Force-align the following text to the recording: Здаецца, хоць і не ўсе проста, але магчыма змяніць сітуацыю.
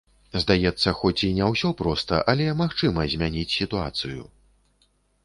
Здаецца, 0.43 0.93
хоць 1.01 1.25
і 1.27 1.27
не 1.39 1.49
ўсе 1.51 1.69
проста, 1.81 2.21
але 2.33 2.47
магчыма 2.63 3.05
змяніць 3.13 3.55
сітуацыю. 3.59 4.21